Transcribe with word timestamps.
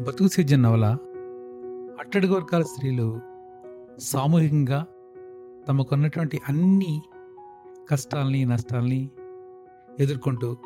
బతుకు 0.00 0.28
సేద్యం 0.28 0.62
నవల. 0.62 0.84
అట్టడుగు 1.98 2.34
వర్గాల 2.34 2.62
స్త్రీలు 2.62 3.20
సామూహికంగా 3.98 4.86
తమకున్నటువంటి 5.68 6.40
అన్ని 6.48 7.02
కష్టాలని 7.90 8.44
నష్టాలని 8.44 9.10
ఎదుర్కొంటూ 10.00 10.56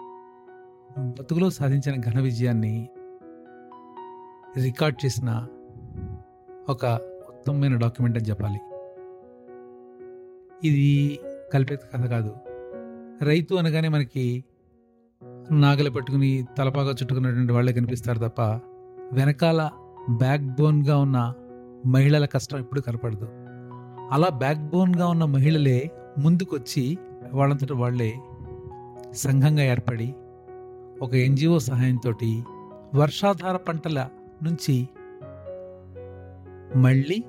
బతుకులో 0.98 1.50
సాధించిన 1.50 2.00
ఘన 2.00 2.20
విజయాన్ని 2.20 2.88
రికార్డ్ 4.62 5.06
చేసిన 5.06 5.46
ఒక 6.68 6.84
ఉత్తమమైన 7.28 7.76
డాక్యుమెంట్ 7.76 8.18
అని 8.18 8.28
చెప్పాలి. 8.28 8.60
ఇది 10.68 11.20
కల్పిత 11.54 11.80
కథ 11.94 12.06
కాదు. 12.06 12.36
రైతు 13.22 13.54
అనగానే 13.54 13.88
మనకి 13.88 14.44
నాగలి 15.52 15.90
పట్టుకుని 15.90 16.46
తలపాగా 16.58 16.90
చుట్టుకున్నటువంటి 16.90 17.52
వాళ్ళే 17.52 17.72
కనిపిస్తారు 17.72 18.18
తప్ప 18.18 18.60
వెనకాల 19.12 19.70
బ్యాక్ 20.10 20.42
బోన్గా 20.42 20.98
ఉన్న 20.98 21.34
మహిళల 21.86 22.24
కష్టం 22.24 22.58
ఎప్పుడు 22.58 22.80
కనపడదు. 22.80 23.28
అలా 24.12 24.28
బ్యాక్ 24.28 24.58
బోన్గా 24.58 25.06
ఉన్న 25.06 25.24
మహిళలే 25.24 25.90
ముందుకొచ్చి 26.18 26.98
వాళ్ళంతట 27.32 27.72
వాళ్ళే 27.72 28.14
సంఘంగా 29.14 29.62
ఏర్పడి 29.62 30.14
ఒక 31.02 31.14
ఎన్జిఓ 31.14 31.58
సహాయంతో 31.58 32.12
వర్షాధార 32.94 33.56
పంటల 33.56 34.08
నుంచి 34.42 34.88
మళ్ళీ 36.76 37.24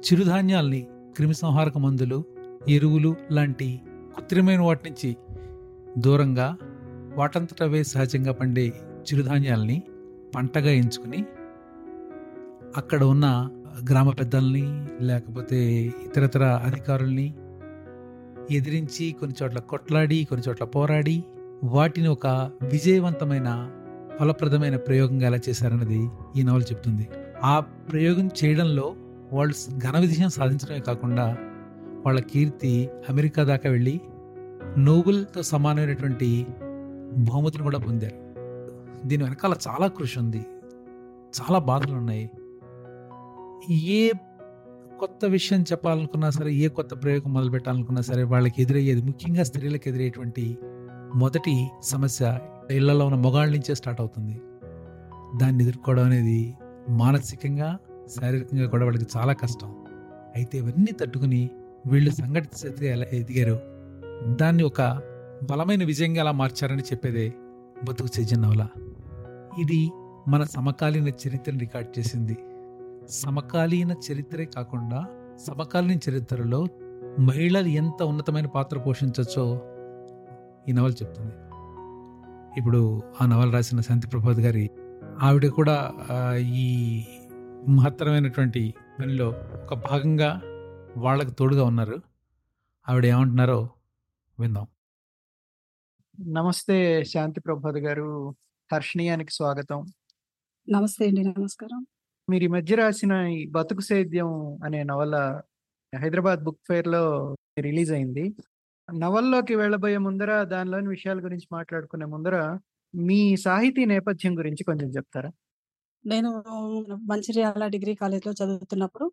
చిరుధాన్యాల్ని 0.00 0.86
క్రిమిసంహారక 1.16 1.78
మందులు 1.78 2.24
ఎరువులు 2.68 3.16
లాంటి 3.30 3.80
కృత్రిమైన 4.16 4.60
వాటి 4.60 4.90
నుంచి 4.90 5.16
దూరంగా 5.98 6.56
వాటంతటవే 7.16 7.84
సహజంగా 7.84 8.32
పండే 8.32 8.72
చిరుధాన్యాల్ని 9.00 9.82
పంటగా 10.34 10.70
ఎంచుకుని 10.70 11.24
అక్కడ 12.76 13.04
ఉన్న 13.04 13.50
గ్రామ 13.90 14.10
పెద్దల్ని 14.10 14.88
లేకపోతే 15.00 15.84
ఇతరతర 15.84 16.44
అధికారుల్ని 16.44 17.34
ఎదిరించి 18.50 19.16
కొన్ని 19.20 19.42
చోట్ల 19.42 19.58
కొట్లాడి 19.58 20.24
కొన్ని 20.24 20.48
చోట్ల 20.48 20.64
పోరాడి 20.64 21.24
వాటిని 21.64 22.08
ఒక 22.08 22.26
విజయవంతమైన 22.62 23.70
ఫలప్రదమైన 24.20 24.76
ప్రయోగంగా 24.76 25.26
ఎలా 25.26 25.38
చేశారన్నది 25.48 26.08
ఈ 26.36 26.42
నవల 26.42 26.62
చెప్తుంది. 26.62 27.08
ఆ 27.42 27.60
ప్రయోగం 27.60 28.30
చేయడంలో 28.44 28.94
వాళ్ళు 29.32 29.54
ఘన 29.78 29.98
విజయం 29.98 30.28
సాధించడమే 30.28 30.80
కాకుండా 30.80 31.36
వాళ్ళ 32.06 32.20
కీర్తి 32.20 32.90
అమెరికా 33.08 33.42
దాకా 33.42 33.70
వెళ్ళి 33.70 34.00
నోబెల్తో 34.78 35.42
సమానమైనటువంటి 35.42 36.46
బహుమతిని 37.16 37.62
కూడా 37.62 37.78
పొందారు. 37.78 38.29
దీని 39.06 39.24
వెనకాల 39.24 39.54
చాలా 39.68 39.86
కృషి 39.86 40.18
ఉంది. 40.18 40.46
చాలా 41.40 41.58
బాధలు 41.58 41.94
ఉన్నాయి. 41.94 42.30
ఏ 43.72 44.10
కొత్త 45.00 45.24
విషయం 45.24 45.62
చెప్పాలనుకున్నా 45.62 46.30
సరే 46.30 46.52
ఏ 46.52 46.68
కొత్త 46.68 46.94
ప్రయోగం 47.02 47.32
మొదలు 47.32 47.50
పెట్టాలనుకున్నా 47.50 48.02
సరే 48.02 48.22
వాళ్ళకి 48.22 48.62
ఎదురయ్యేది 48.62 49.02
ముఖ్యంగా 49.02 49.42
స్త్రీలకు 49.42 49.88
ఎదురయ్యేటువంటి 49.88 50.58
మొదటి 51.14 51.68
సమస్య 51.82 52.38
ఇళ్ళలో 52.70 53.06
ఉన్న 53.06 53.18
మొగాళ్ళ 53.18 53.52
నుంచే 53.52 53.74
స్టార్ట్ 53.74 54.00
అవుతుంది. 54.00 54.40
దాన్ని 55.36 55.64
ఎదుర్కోవడం 55.64 56.04
అనేది 56.04 56.54
మానసికంగా 56.88 57.78
శారీరకంగా 58.20 58.66
కూడా 58.66 58.84
వాళ్ళకి 58.84 59.06
చాలా 59.16 59.32
కష్టం. 59.32 59.84
అయితే 60.36 60.58
ఇవన్నీ 60.58 60.92
తట్టుకుని 60.92 61.50
వీళ్ళు 61.86 62.10
సంఘటిత 62.10 62.54
స్థితిగా 62.54 62.92
ఎలా 62.92 63.04
ఎదిగారు 63.12 63.60
దాన్ని 64.36 64.62
ఒక 64.62 65.02
బలమైన 65.50 65.84
విజయంగా 65.84 66.20
ఎలా 66.20 66.32
మార్చారని 66.32 66.82
చెప్పేదే 66.82 67.32
బతుకు 67.84 68.08
సేజన్ 68.08 68.42
నవల 68.42 68.66
ఇది 69.58 69.90
మన 70.28 70.44
సమకాలీన 70.44 71.08
చరిత్రను 71.08 71.58
రికార్డ్ 71.58 71.98
చేసింది. 71.98 72.36
సమకాలీన 73.08 73.96
చరిత్రే 74.12 74.44
కాకుండా 74.44 75.06
సమకాలీన 75.36 75.98
చరిత్రలో 76.10 76.66
మహిళలు 77.18 77.68
ఎంత 77.68 78.02
ఉన్నతమైన 78.02 78.46
పాత్ర 78.46 78.78
పోషించవచ్చో 78.78 79.62
ఈ 80.68 80.72
నవల 80.72 80.90
చెప్తుంది. 80.90 81.34
ఇప్పుడు 82.58 83.02
ఆ 83.20 83.26
నవల 83.26 83.50
రాసిన 83.50 83.80
శాంతి 83.80 84.08
ప్రభాత్ 84.08 84.38
గారి 84.38 84.70
ఆవిడ 85.22 85.46
కూడా 85.46 85.92
ఈ 86.38 87.04
మహత్తరమైనటువంటి 87.68 88.74
పనిలో 89.00 89.28
ఒక 89.62 89.74
భాగంగా 89.74 90.42
వాళ్ళకు 90.96 91.30
తోడుగా 91.30 91.64
ఉన్నారు. 91.64 92.02
ఆవిడ 92.88 93.06
ఏమంటున్నారో 93.06 93.68
విందాం. 94.40 94.66
నమస్తే 96.20 97.04
శాంతి 97.04 97.40
ప్రభాత్ 97.40 97.76
గారు. 97.76 98.34
హర్షణీయానికి 98.72 99.32
స్వాగతం. 99.32 99.86
నమస్తే 100.68 101.06
అండి. 101.06 101.22
నమస్కారం. 101.24 101.86
మీరు 102.28 102.44
ఈ 102.44 102.46
మధ్య 102.46 102.74
రాసిన 102.74 103.12
ఈ 103.12 103.48
బతుకు 103.50 103.80
సేద్యం 103.80 104.30
అనే 104.64 104.82
నవల 104.84 105.40
హైదరాబాద్ 105.98 106.40
బుక్ 106.44 106.60
ఫేర్లో 106.68 107.02
రిలీజ్ 107.60 107.92
అయింది. 107.92 108.34
నవల్లోకి 108.98 109.54
వెళ్ళబోయే 109.54 109.98
ముందర 109.98 110.44
దానిలోని 110.44 110.88
విషయాల 110.88 111.24
గురించి 111.24 111.48
మాట్లాడుకునే 111.52 112.06
ముందర 112.06 112.58
మీ 112.94 113.36
సాహితీ 113.36 113.84
నేపథ్యం 113.84 114.38
గురించి 114.38 114.64
కొంచెం 114.64 114.90
చెప్తారా? 114.90 115.30
నేను 116.06 116.30
మంచిర్యాల 117.06 117.66
డిగ్రీ 117.66 117.94
కాలేజ్లో 117.94 118.32
చదువుతున్నప్పుడు 118.32 119.12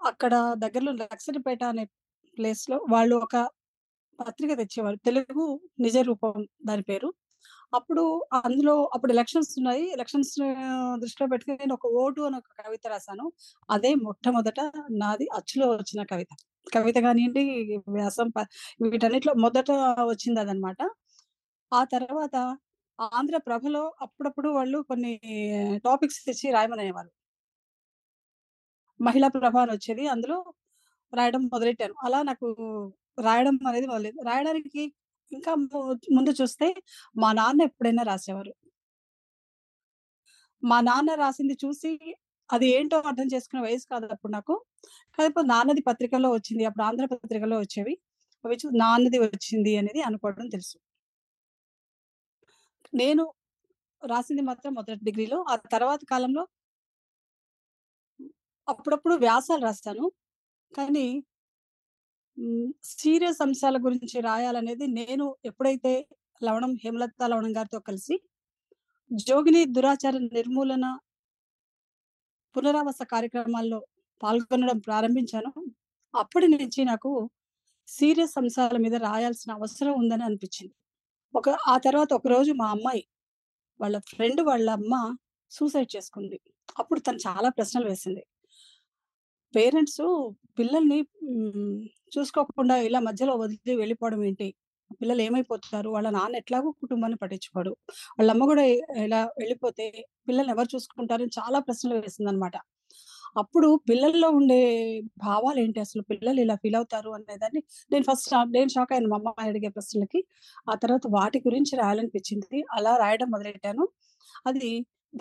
అక్కడ 0.00 0.34
దగ్గరలో 0.58 0.92
లక్సరిపేట 0.92 1.64
అనే 1.64 1.84
ప్లేస్లో 2.38 2.86
వాళ్ళు 2.90 3.16
ఒక 3.16 3.36
పత్రిక 4.20 4.52
తెచ్చేవారు. 4.54 4.96
తెలుగు 4.96 5.60
నిజ 5.80 5.98
రూపం 5.98 6.46
దాని 6.66 6.82
పేరు. 6.82 7.14
అప్పుడు 7.72 8.02
అందులో 8.38 8.74
అప్పుడు 8.94 9.12
ఎలక్షన్స్ 9.12 9.50
ఉన్నాయి. 9.58 9.84
ఎలక్షన్స్ 9.92 10.32
దృష్టిలో 11.02 11.26
పెట్టుకుని 11.28 11.56
నేను 11.60 11.74
ఒక 11.74 11.86
ఓటు 12.02 12.20
అని 12.20 12.36
ఒక 12.36 12.48
కవిత 12.60 12.84
రాశాను. 12.86 13.26
అదే 13.70 13.90
మొట్టమొదట 14.04 14.60
నాది 14.98 15.26
అచ్చులో 15.38 15.66
వచ్చిన 15.72 16.02
కవిత. 16.12 16.30
కవిత 16.66 16.98
కానివ్వండి 16.98 17.44
వ్యాసం 17.88 18.28
వీటన్నిటిలో 18.84 19.34
మొదట 19.38 19.68
వచ్చింది 20.10 20.40
అదనమాట. 20.40 20.80
ఆ 21.72 21.82
తర్వాత 21.94 22.36
ఆంధ్రప్రభలో 22.98 23.84
అప్పుడప్పుడు 24.02 24.48
వాళ్ళు 24.50 24.78
కొన్ని 24.90 25.12
టాపిక్స్ 25.86 26.20
తెచ్చి 26.26 26.48
రాయమనేవారు. 26.52 27.10
మహిళా 29.00 29.28
ప్రభ 29.34 29.56
అని 29.58 29.72
వచ్చేది. 29.72 30.04
అందులో 30.06 30.36
రాయడం 31.12 31.42
మొదలెట్టాను. 31.52 31.94
అలా 32.04 32.18
నాకు 32.22 32.46
రాయడం 33.18 33.56
అనేది 33.68 33.86
మొదలైంది. 33.86 34.22
రాయడానికి 34.24 34.82
ఇంకా 35.32 35.52
ముందు 36.16 36.30
చూస్తే 36.40 36.68
మా 37.16 37.30
నాన్న 37.32 37.60
ఎప్పుడైనా 37.62 38.02
రాసేవారు. 38.02 38.52
మా 40.62 40.78
నాన్న 40.80 41.10
రాసింది 41.14 41.54
చూసి 41.64 41.90
అది 42.50 42.66
ఏంటో 42.70 42.98
అర్థం 43.00 43.26
చేసుకునే 43.34 43.60
వయసు 43.62 43.86
కాదు 43.90 44.06
అప్పుడు 44.06 44.32
నాకు. 44.32 44.54
కాకపోతే 45.18 45.48
నాన్నది 45.48 45.82
పత్రికలో 45.82 46.28
వచ్చింది. 46.30 46.64
అప్పుడు 46.64 46.84
ఆంధ్ర 46.84 47.06
పత్రికలో 47.14 47.58
వచ్చేవి. 47.58 47.94
అవి 48.44 48.56
నాన్నది 48.76 49.18
వచ్చింది 49.26 49.72
అనేది 49.76 50.00
అనుకోవడం 50.02 50.48
తెలుసు. 50.48 50.76
నేను 52.92 53.24
రాసింది 54.02 54.42
మాత్రం 54.42 54.72
మొదటి 54.74 55.04
డిగ్రీలో. 55.04 55.38
ఆ 55.50 55.56
తర్వాత 55.72 56.00
కాలంలో 56.10 56.42
అప్పుడప్పుడు 58.68 59.14
వ్యాసాలు 59.16 59.62
రాస్తాను. 59.62 60.04
కానీ 60.72 61.06
సీరియస్ 62.90 63.40
అంశాల 63.42 63.76
గురించి 63.76 64.20
రాయాలనేది 64.20 64.86
నేను 64.86 65.36
ఎప్పుడైతే 65.44 65.92
లవణం 66.42 66.72
హేమలత 66.84 67.22
లవణం 67.24 67.52
గారితో 67.56 67.78
కలిసి 67.80 68.16
జోగిని 69.10 69.62
దురాచార 69.66 70.16
నిర్మూలన 70.32 70.86
పునరావాస 72.54 73.00
కార్యక్రమాల్లో 73.02 73.78
పాల్గొనడం 74.20 74.78
ప్రారంభించాను. 74.78 75.50
అప్పటి 76.14 76.48
నుంచి 76.48 76.84
నాకు 76.84 77.10
సీరియస్ 77.88 78.38
అంశాల 78.38 78.76
మీద 78.76 78.94
రాయాల్సిన 78.94 79.50
అవసరం 79.52 79.94
ఉందని 79.98 80.24
అనిపించింది. 80.24 80.74
ఒక 81.34 81.48
ఆ 81.68 81.76
తర్వాత 81.78 82.10
ఒక 82.12 82.26
రోజు 82.28 82.52
మా 82.52 82.68
అమ్మాయి 82.70 83.04
వాళ్ళ 83.80 83.98
ఫ్రెండ్ 84.08 84.40
వాళ్ళ 84.40 84.68
అమ్మ 84.70 84.94
సూసైడ్ 85.50 85.90
చేసుకుంది. 85.96 86.38
అప్పుడు 86.78 87.00
తను 87.00 87.20
చాలా 87.28 87.48
ప్రశ్నలు 87.48 87.86
వేసింది. 87.88 88.22
పేరెంట్స్ 89.54 90.02
పిల్లల్ని 90.58 90.98
చూసుకోకుండా 92.12 92.76
ఇలా 92.78 93.00
మధ్యలో 93.00 93.34
వదిలి 93.36 93.74
వెళ్ళిపోవడం 93.76 94.20
ఏంటి? 94.24 94.48
పిల్లలు 95.00 95.22
ఏమైపోతారు 95.22 95.88
వాళ్ళ 95.90 96.08
నాన్న 96.10 96.36
ఎట్లాగో 96.36 96.70
కుటుంబాన్ని 96.82 97.18
పట్టించుకోడు. 97.18 97.72
వాళ్ళ 98.18 98.28
అమ్మ 98.30 98.44
కూడా 98.44 98.64
ఇలా 99.06 99.20
వెళ్ళిపోతే 99.38 99.86
పిల్లల్ని 100.28 100.52
ఎవరు 100.52 100.68
చూసుకుంటారని 100.74 101.32
చాలా 101.40 101.58
ప్రశ్నలు 101.60 101.96
వేసింది 101.98 102.30
అనమాట 102.30 102.56
అప్పుడు 103.36 103.68
పిల్లల్లో 103.90 104.28
ఉండే 104.30 104.60
భావాలు 105.18 105.60
ఏంటి 105.60 105.80
అసలు 105.80 106.02
పిల్లలు 106.02 106.40
ఇలా 106.40 106.56
ఫీల్ 106.56 106.76
అవుతారు 106.76 107.10
అనేదాన్ని 107.10 107.60
నేను 107.92 108.04
ఫస్ట్ 108.04 108.34
నేను 108.50 108.68
షాక్ 108.68 108.92
అయ్యాను 108.92 109.08
మా 109.08 109.16
అమ్మ 109.16 109.32
అడిగే 109.48 109.68
ప్రశ్నలకి. 109.68 110.20
ఆ 110.70 110.74
తర్వాత 110.74 111.06
వాటి 111.10 111.38
గురించి 111.46 111.72
రాయాలనిపించింది. 111.76 112.58
అలా 112.72 112.96
రాయడం 112.96 113.30
మొదలెట్టాను. 113.30 113.84
అది 114.46 114.70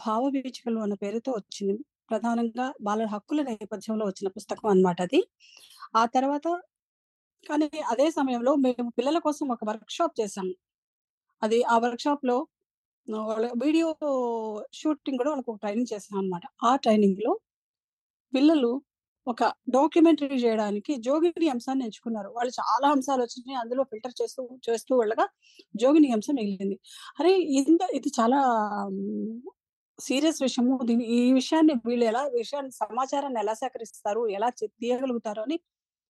భావ 0.05 0.21
వీచికలు 0.35 0.79
అన్న 0.79 0.95
పేరుతో 0.95 1.31
వచ్చింది. 1.31 1.77
ప్రధానంగా 2.09 2.73
బాలల 2.81 3.07
హక్కుల 3.07 3.41
నేపథ్యంలో 3.51 4.05
వచ్చిన 4.05 4.27
పుస్తకం 4.29 4.67
అన్నమాట 4.69 5.01
అది. 5.01 5.21
ఆ 5.95 6.03
తర్వాత 6.07 6.47
కానీ 7.47 7.67
అదే 7.91 8.07
సమయంలో 8.11 8.51
మేము 8.65 8.89
పిల్లల 8.97 9.17
కోసం 9.25 9.45
ఒక 9.55 9.63
వర్క్ 9.69 9.91
షాప్ 9.91 10.15
చేసాము 10.21 10.53
అది 11.41 11.59
ఆ 11.69 11.77
వర్క్ 11.83 12.03
షాప్లో 12.05 12.37
వీడియో 13.61 13.87
షూటింగ్ 14.79 15.19
కూడా 15.19 15.29
వాళ్ళకు 15.31 15.53
ట్రైనింగ్ 15.61 15.91
చేస్తాం 15.93 16.17
అనమాట. 16.21 16.45
ఆ 16.63 16.71
ట్రైనింగ్లో 16.83 17.33
పిల్లలు 18.33 18.71
ఒక 19.27 19.43
డాక్యుమెంటరీ 19.69 20.37
చేయడానికి 20.43 20.93
జోగిని 21.05 21.47
అంశాన్ని 21.53 21.83
ఎంచుకున్నారు. 21.87 22.29
వాళ్ళు 22.37 22.51
చాలా 22.59 22.87
అంశాలు 22.95 23.21
వచ్చినాయి 23.25 23.57
అందులో 23.61 23.83
ఫిల్టర్ 23.91 24.15
చేస్తూ, 24.21 24.41
చేస్తూ 24.67 24.93
వెళ్ళగా 25.01 25.25
జోగిని 25.75 26.09
అంశం 26.17 26.35
మిగిలింది. 26.39 26.77
అరే! 27.19 27.33
ఇంత 27.61 27.81
ఇది 27.97 28.11
చాలా 28.19 28.39
సీరియస్ 29.99 30.39
విషయము. 30.43 30.73
దీని 30.89 31.05
ఈ 31.17 31.31
విషయాన్ని 31.33 31.73
వీళ్ళు 31.87 32.05
ఎలా 32.11 32.21
విషయాన్ని 32.35 32.73
సమాచారాన్ని 32.81 33.39
ఎలా 33.43 33.53
సేకరిస్తారు? 33.61 34.21
ఎలా 34.37 34.49
తీయగలుగుతారు 34.75 35.41
అని 35.45 35.57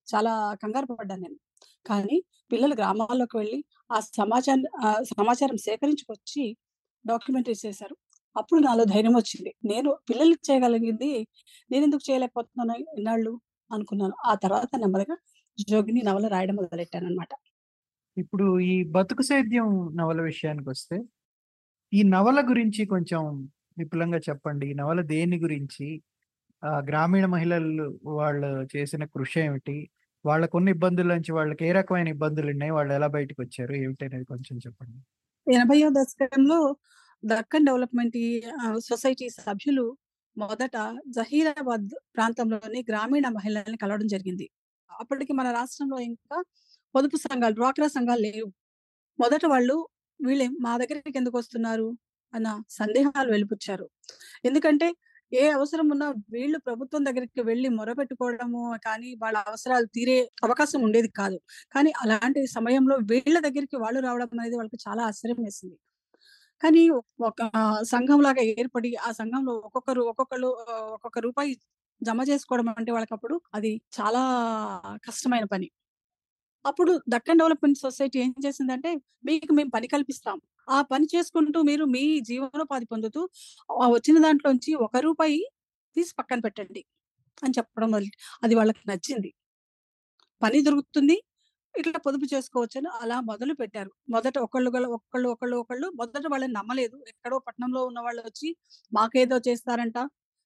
చాలా 0.08 0.32
కంగారు 0.62 0.86
పడ్డాను 0.92 1.22
నేను. 1.24 1.38
కానీ 1.86 2.16
పిల్లలు 2.50 2.74
గ్రామాల్లోకి 2.74 3.36
వెళ్ళి 3.40 3.58
ఆ 3.92 3.98
సమాచారం 4.12 4.62
సమాచారం 5.12 5.58
సేకరించుకొచ్చి 5.66 6.44
డాక్యుమెంటరీ 7.04 7.56
చేశారు. 7.64 7.94
అప్పుడు 8.36 8.60
నాలో 8.60 8.84
ధైర్యం 8.94 9.14
వచ్చింది. 9.18 9.50
నేను 9.64 9.90
పిల్లలకి 10.10 10.42
చేయగలిగింది 10.50 11.10
నేను 11.70 11.82
ఎందుకు 11.88 12.04
చేయలేకపోతున్నాను 12.08 12.76
ఇన్నాళ్ళు 12.98 13.32
అనుకున్నాను. 13.70 14.16
ఆ 14.26 14.34
తర్వాత 14.44 14.70
నెమ్మదిగా 14.84 15.16
జోగిని 15.68 16.02
నవల 16.08 16.26
రాయడం 16.34 16.56
మొదలెట్టాను 16.60 17.08
అనమాట 17.10 17.32
ఇప్పుడు 18.16 18.46
ఈ 18.66 18.74
'బతుకు 18.88 19.22
సేద్యం' 19.28 19.70
నవల 19.98 20.20
విషయానికి 20.28 20.68
వస్తే 20.70 20.96
ఈ 21.92 22.00
నవల 22.12 22.38
గురించి 22.50 22.82
కొంచెం 22.88 23.22
విపులంగా 23.78 24.20
చెప్పండి. 24.26 24.66
ఈ 24.70 24.76
నవల 24.80 25.00
దేని 25.12 25.36
గురించి? 25.44 25.86
గ్రామీణ 26.88 27.26
మహిళలు 27.34 27.86
వాళ్ళు 28.18 28.50
చేసిన 28.74 29.04
కృషి 29.14 29.38
ఏమిటి? 29.42 29.76
వాళ్ళకున్న 30.24 30.68
ఇబ్బందుల 30.74 31.08
నుంచి 31.12 31.32
వాళ్ళకి 31.36 31.62
ఏ 31.66 31.72
రకమైన 31.78 32.08
ఇబ్బందులు 32.14 32.48
ఉన్నాయి 32.50 32.72
వాళ్ళు 32.76 32.92
ఎలా 32.98 33.08
బయటకొచ్చారు? 33.16 33.74
ఏమిటనేది 33.82 34.26
కొంచెం 34.32 34.56
చెప్పండి. 34.66 34.98
80వ 35.46 35.88
దశకంలో 35.96 36.58
దక్కన్ 37.22 37.66
డెవలప్‌మెంట్ 37.68 38.16
సొసైటీ 38.88 39.26
సభ్యులు 39.38 39.84
మొదట 40.36 40.76
జహీరాబాద్ 41.16 41.86
ప్రాంతంలోని 42.14 42.80
గ్రామీణ 42.90 43.26
మహిళల్ని 43.36 43.78
కలవడం 43.82 44.08
జరిగింది. 44.14 44.46
అప్పటికి 44.90 45.32
మన 45.38 45.48
రాష్ట్రంలో 45.56 45.98
ఇంకా 46.10 46.36
పొదుపు 46.94 47.16
సంఘాలు, 47.24 47.54
డ్వాక్రా 47.58 47.88
సంఘాలు 47.96 48.22
లేవు. 48.28 48.48
మొదట 49.18 49.44
వాళ్ళు 49.54 49.76
వీళ్ళే 50.20 50.48
మా 50.64 50.72
దగ్గరికి 50.82 51.18
ఎందుకు 51.20 51.36
వస్తున్నారు 51.40 51.88
అన్న 52.34 52.48
సందేహాలు 52.78 53.30
వెలిపుచ్చారు 53.34 53.86
ఎందుకంటే 54.44 54.88
ఏ 55.32 55.42
అవసరం 55.50 55.86
ఉన్నా 55.94 56.06
వీళ్ళు 56.30 56.58
ప్రభుత్వం 56.60 57.02
దగ్గరికి 57.08 57.42
వెళ్ళి 57.42 57.68
మొరపెట్టుకోవడము 57.70 58.62
కానీ, 58.86 59.08
వాళ్ళ 59.22 59.36
అవసరాలు 59.48 59.86
తీరే 59.96 60.16
అవకాశం 60.46 60.80
ఉండేది 60.86 61.10
కాదు. 61.20 61.38
కానీ 61.74 61.90
అలాంటి 62.04 62.42
సమయంలో 62.56 62.96
వీళ్ళ 63.12 63.36
దగ్గరికి 63.48 63.76
వాళ్ళు 63.84 64.00
రావడం 64.00 64.30
అనేది 64.36 64.56
వాళ్ళకి 64.56 64.78
చాలా 64.86 65.02
ఆశ్చర్యం 65.10 65.40
వేసింది. 65.46 65.76
కానీ 66.62 66.82
ఒక 67.28 67.40
సంఘం 67.92 68.20
లాగా 68.26 68.42
ఏర్పడి 68.54 68.90
ఆ 69.06 69.10
సంఘంలో 69.12 69.54
ఒక్కొక్కరు 69.68 70.02
ఒక్కొక్కరు 70.12 70.48
ఒక్కొక్క 70.96 71.18
రూపాయి 71.26 71.52
జమ 72.00 72.20
చేసుకోవడం 72.30 72.68
అంటే 72.78 72.90
వాళ్ళకప్పుడు 72.96 73.36
అది 73.56 73.70
చాలా 73.98 74.22
కష్టమైన 75.06 75.46
పని. 75.54 75.68
అప్పుడు 76.64 76.92
దక్కన్ 77.08 77.40
డెవలప్‌మెంట్ 77.40 77.78
సొసైటీ 77.78 78.18
ఏం 78.18 78.30
చేసిందంటే, 78.44 78.90
మీకు 79.24 79.52
మేము 79.52 79.70
పని 79.70 79.86
కల్పిస్తాం. 79.88 80.38
ఆ 80.68 80.78
పని 80.90 81.06
చేసుకుంటూ 81.14 81.58
మీరు 81.62 81.84
మీ 81.94 82.04
జీవనోపాధి 82.28 82.86
పొందుతూ 82.92 83.20
ఆ 83.78 83.86
వచ్చిన 83.94 84.16
దాంట్లోంచి 84.26 84.72
ఒక 84.86 84.96
రూపాయి 85.06 85.40
తీసి 85.96 86.12
పక్కన 86.18 86.40
పెట్టండి 86.46 86.82
అని 87.42 87.54
చెప్పడం 87.58 87.92
అది 88.42 88.54
వాళ్ళకి 88.54 88.82
నచ్చింది. 88.90 89.30
పని 90.42 90.58
దొరుకుతుంది. 90.66 91.16
ఇట్లా 91.74 91.98
పొదుపు 92.06 92.26
చేసుకోవచ్చని 92.32 92.88
అలా 93.00 93.16
మొదలు 93.22 93.54
పెట్టారు 93.54 93.90
మొదట 94.08 94.36
ఒకళ్ళు 94.46 94.68
ఒకళ్ళు, 94.70 94.88
ఒకళ్ళు, 95.28 95.56
ఒకళ్ళు 95.62 95.88
మొదట 95.98 96.24
వాళ్ళని 96.32 96.54
నమ్మలేదు. 96.54 96.96
ఎక్కడో 97.12 97.36
పట్టణంలో 97.46 97.80
ఉన్న 97.86 98.00
వాళ్ళు 98.00 98.22
వచ్చి 98.26 98.48
మాకేదో 98.92 99.36
చేస్తారంట. 99.48 99.98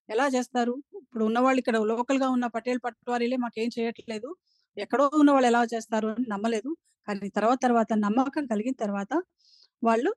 ఎలా 0.09 0.26
చేస్తారు? 0.29 0.75
ఇప్పుడు 1.00 1.25
ఉన్నవాళ్ళు 1.25 1.61
ఇక్కడ 1.62 1.76
లోకల్‌గా 1.93 2.29
ఉన్న 2.37 2.47
పటేల్ 2.56 2.81
పట్వారీలే 2.87 3.38
మాకేం 3.44 3.70
చేయట్లేదు. 3.76 4.31
ఎక్కడో 4.77 5.05
ఉన్న 5.21 5.31
వాళ్ళు 5.35 5.49
ఎలా 5.51 5.61
చేస్తారు 5.73 6.09
అని 6.13 6.27
నమ్మలేదు. 6.33 6.71
కానీ 7.09 7.29
తర్వాత 7.37 7.59
తర్వాత 7.65 7.93
నమ్మకం 8.05 8.45
కలిగిన 8.53 8.75
తర్వాత 8.83 9.13
వాళ్ళు 9.83 10.11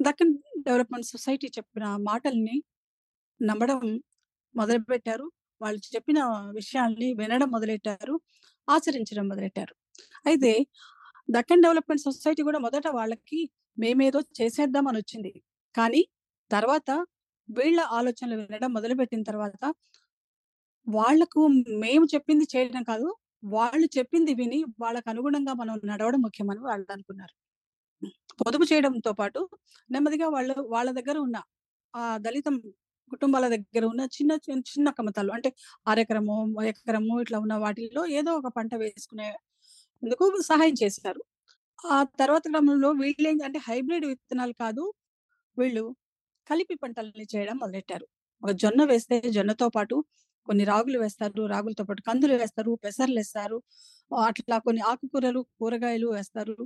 దక్కన్ 0.00 0.32
డెవలప్‌మెంట్ 0.66 1.08
సొసైటీ 1.12 1.48
చెప్పిన 1.56 1.84
మాటల్ని 2.08 2.56
నమ్మడం 3.40 3.80
మొదలుపెట్టారు. 4.54 5.26
వాళ్ళు 5.60 5.80
చెప్పిన 5.94 6.20
విషయాల్ని 6.58 7.08
వినడం 7.20 7.50
మొదలెట్టారు. 7.50 8.14
ఆచరించడం 8.68 9.26
మొదలెట్టారు. 9.28 9.74
అయితే 10.26 10.52
దక్కన్ 11.28 11.64
డెవలప్‌మెంట్ 11.64 12.04
సొసైటీ 12.06 12.42
కూడా 12.48 12.60
మొదట 12.66 12.86
వాళ్ళకి 12.98 13.40
మేమేదో 13.78 14.20
చేసేద్దాం 14.40 14.86
అనొచ్చింది. 14.92 15.32
కానీ 15.74 16.02
తర్వాత 16.50 16.90
వీళ్ళ 17.48 17.80
ఆలోచనలు 17.98 18.36
వినడం 18.42 18.70
మొదలుపెట్టిన 18.76 19.22
తర్వాత 19.30 19.62
వాళ్ళకు 20.86 21.40
మేము 21.82 22.04
చెప్పింది 22.12 22.46
చేయడం 22.52 22.82
కాదు. 22.82 23.08
వాళ్ళు 23.42 23.86
చెప్పింది 23.98 24.34
విని 24.34 24.64
వాళ్ళకు 24.80 25.10
అనుగుణంగా 25.10 25.52
మనం 25.52 25.74
నడవడం 25.84 26.20
ముఖ్యమని 26.22 26.60
వాళ్ళనుకున్నారు. 26.60 27.34
పొదుపు 28.42 28.64
చేయడంతో 28.72 29.12
పాటు 29.12 29.40
నెమ్మదిగా 29.90 30.28
వాళ్ళు 30.28 30.54
వాళ్ళ 30.68 30.90
దగ్గర 30.90 31.18
ఉన్న 31.18 31.38
ఆ 31.94 32.04
దళితం 32.18 32.56
కుటుంబాల 33.12 33.48
దగ్గర 33.48 33.84
ఉన్న 33.84 34.02
చిన్న 34.16 34.32
చిన్న 34.46 34.60
చిన్న 34.72 34.90
కమతాలు 34.90 35.32
అంటే 35.32 35.50
అరెకరము 35.86 36.36
ఎకరము 36.64 37.20
ఇట్లా 37.22 37.38
ఉన్న 37.38 37.54
వాటిల్లో 37.54 38.06
ఏదో 38.06 38.32
ఒక 38.32 38.48
పంట 38.56 38.74
వేసుకునేందుకు 38.74 40.24
సహాయం 40.42 40.76
చేశారు. 40.82 41.22
ఆ 41.86 41.98
తర్వాత 42.20 42.44
క్రమంలో 42.48 42.90
వీళ్ళు 43.02 43.44
అంటే 43.44 43.58
హైబ్రిడ్ 43.68 44.06
విత్తనాలు 44.06 44.52
కాదు. 44.52 44.84
వీళ్ళు 45.56 45.84
కలిపి 46.46 46.74
పంటల్ని 46.74 47.26
చేయడం 47.36 47.56
మొదలెట్టారు. 47.58 48.06
ఒక 48.42 48.50
జొన్న 48.52 48.84
వేస్తే 48.84 49.16
జొన్నతో 49.30 49.68
పాటు 49.68 49.96
కొన్ని 50.48 50.64
రాగులు 50.64 50.98
వేస్తారు. 50.98 51.42
రాగులతో 51.46 51.84
పాటు 51.84 52.02
కందులు 52.02 52.36
వేస్తారు. 52.36 52.72
పెసర్లు 52.84 53.18
వేస్తారు 53.20 53.58
అట్లా 54.24 54.58
కొన్ని 54.60 54.82
ఆకుకూరలు, 54.90 55.42
కూరగాయలు 55.58 56.08
వేస్తారు. 56.12 56.56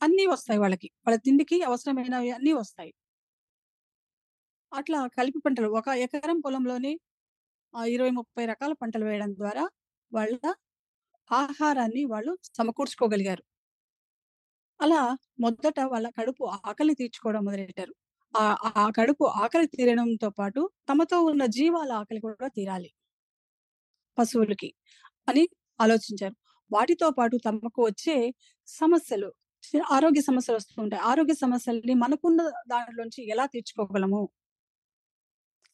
అన్నీ 0.00 0.24
వస్తాయి 0.26 0.58
వాళ్ళకి. 0.58 0.88
వాళ్ళ 1.04 1.16
తిండికి 1.20 1.58
అవసరమైనవి 1.62 2.30
అన్నీ 2.32 2.52
వస్తాయి. 2.56 2.92
అట్లా 4.72 4.98
కలిపి 5.14 5.38
పంటలు 5.38 5.68
ఒక 5.78 5.88
ఎకరం 6.04 6.38
పొలంలోనే 6.40 6.92
ఇరవై 7.74 8.12
ముప్పై 8.18 8.44
రకాల 8.46 8.72
పంటలు 8.80 9.06
వేయడం 9.06 9.32
ద్వారా 9.36 9.64
వాళ్ళ 10.12 10.36
ఆహారాన్ని 11.30 12.04
వాళ్ళు 12.06 12.32
సమకూర్చుకోగలిగారు. 12.52 13.42
అలా 14.80 15.00
మొదట 15.40 15.78
వాళ్ళ 15.86 16.06
కడుపు 16.18 16.44
ఆకలిని 16.62 16.94
తీర్చుకోవడం 16.94 17.42
మొదలెట్టారు. 17.44 17.92
ఆ 18.34 18.42
ఆ 18.76 18.90
కడుపు 18.90 19.24
ఆకలి 19.42 19.66
తీరడంతో 19.66 20.30
పాటు 20.30 20.60
తమతో 20.88 21.20
ఉన్న 21.22 21.46
జీవాల 21.48 21.92
ఆకలి 21.92 22.20
కూడా 22.20 22.48
తీరాలి. 22.48 22.90
పశువులకి 24.18 24.68
అని 25.28 25.44
ఆలోచించారు. 25.80 26.36
వాటితో 26.70 27.10
పాటు 27.10 27.36
తమకు 27.46 27.80
వచ్చే 27.84 28.16
సమస్యలు 28.68 29.28
ఆరోగ్య 29.92 30.20
సమస్యలు 30.20 30.56
వస్తూ 30.56 30.82
ఉంటాయి. 30.82 31.02
ఆరోగ్య 31.02 31.34
సమస్యల్ని 31.34 31.94
మనకున్న 31.94 32.40
దానిలోంచి 32.68 33.30
ఎలా 33.30 33.46
తీర్చుకోగలము? 33.46 34.22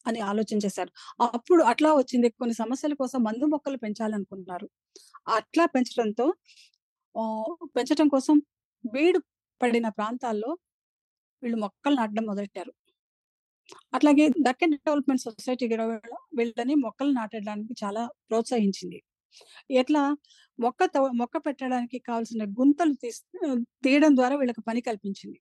అని 0.07 0.21
ఆలోచించేశారు 0.21 0.91
అప్పుడు 1.33 1.63
అట్లా 1.63 1.95
వచ్చింది 1.95 2.29
కొన్ని 2.31 2.55
సమస్యల 2.55 2.95
కోసం 2.95 3.21
మందు 3.23 3.45
మొక్కలు 3.47 3.77
పెంచాలనుకున్నారు. 3.77 4.67
అట్లా 5.29 5.65
పెంచడంతో 5.67 6.27
పెంచడం 7.15 7.69
పెంచటం 7.77 8.09
కోసం 8.09 8.37
బీడు 8.85 9.21
పడిన 9.61 9.89
ప్రాంతాల్లో 9.89 10.51
వీళ్ళు 11.43 11.59
మొక్కలు 11.63 11.97
నాటడం 11.97 12.25
మొదలెట్టారు. 12.27 12.73
అట్లాగే 13.95 14.25
దక్కన్ 14.47 14.75
డెవలప్‌మెంట్ 14.79 15.23
సొసైటీ 15.25 15.67
కూడా 15.69 15.85
వీళ్ళని 16.39 16.75
మొక్కలు 16.85 17.13
నాటడానికి 17.19 17.75
చాలా 17.83 18.03
ప్రోత్సహించింది. 18.29 18.99
ఎట్లా 19.75 20.03
మొక్క 20.59 20.83
మొక్క 21.15 21.37
పెట్టడానికి 21.47 21.99
కావాల్సిన 22.09 22.45
గుంతలు 22.59 22.95
తీసి 23.03 23.23
తీయడం 23.85 24.13
ద్వారా 24.17 24.35
వీళ్ళకి 24.37 24.63
పని 24.63 24.81
కల్పించింది. 24.89 25.39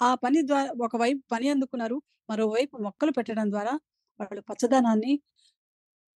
ఆ 0.00 0.10
పని 0.24 0.40
ద్వారా 0.48 0.70
ఒకవైపు 0.86 1.22
పని 1.32 1.48
అందుకున్నారు. 1.50 1.98
మరోవైపు 2.30 2.76
మొక్కలు 2.86 3.12
పెట్టడం 3.18 3.48
ద్వారా 3.54 3.74
వాళ్ళు 4.20 4.42
పచ్చదనాన్ని 4.50 5.14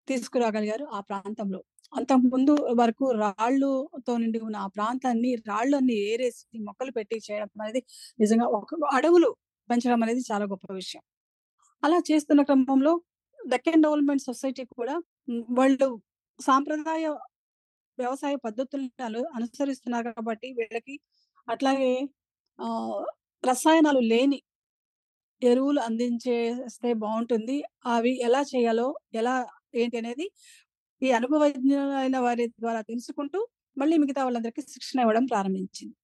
తీసుకురాగలిగారు 0.07 0.85
ఆ 0.91 0.99
ప్రాంతంలో. 1.01 1.59
అంతకుముందు 1.93 2.53
వరకు 2.79 3.05
రాళ్ళుతో 3.21 4.13
నిండి 4.17 4.39
ఉన్న 4.39 4.57
ఆ 4.57 4.67
ప్రాంతాన్ని 4.75 5.31
రాళ్ళన్నీ 5.49 5.95
ఏరేసి 6.07 6.43
మొక్కలు 6.67 6.91
పెట్టి 6.97 7.17
చేయడం 7.27 7.49
అనేది 7.57 7.81
నిజంగా 8.19 8.47
ఒక 8.57 8.79
అడవులు 8.97 9.29
పెంచడం 9.69 10.01
అనేది 10.05 10.23
చాలా 10.29 10.45
గొప్ప 10.53 10.67
విషయం. 10.73 11.03
అలా 11.83 11.97
చేస్తున్న 12.09 12.41
క్రమంలో 12.49 12.93
దక్కన్ 13.39 13.83
డెవలప్‌మెంట్ 13.85 14.23
సొసైటీ 14.29 14.63
కూడా 14.75 14.95
వాళ్ళు 15.59 15.89
సాంప్రదాయ 16.39 17.05
వ్యవసాయ 17.97 18.35
పద్ధతులను 18.45 19.21
అనుసరిస్తున్నారు 19.37 20.09
కాబట్టి 20.11 20.47
వీళ్ళకి 20.57 20.95
అట్లాగే 21.47 21.91
ఆ 22.59 22.67
రసాయనాలు 23.43 24.01
లేని 24.11 24.39
ఎరువులు 25.41 25.79
అందించేస్తే 25.85 26.89
బాగుంటుంది 27.01 27.55
అవి 27.87 28.11
ఎలా 28.27 28.41
చేయాలో, 28.51 28.87
ఎలా 29.13 29.35
ఏంటి 29.75 29.97
అనేది 30.01 30.25
ఈ 31.01 31.09
అనుభవజ్ఞులైన 31.17 32.17
వారి 32.25 32.45
ద్వారా 32.57 32.81
తెలుసుకుంటూ 32.89 33.39
మళ్ళీ 33.77 33.95
మిగతా 34.03 34.21
వాళ్ళందరికీ 34.25 34.61
శిక్షణ 34.73 34.99
ఇవ్వడం 35.05 35.25
ప్రారంభించింది. 35.31 35.95